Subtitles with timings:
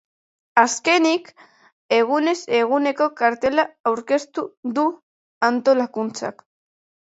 [0.59, 1.27] Azkenik,
[1.97, 4.47] egunez eguneko kartela aurkeztu
[4.79, 4.87] du
[5.51, 6.45] antolakuntzak.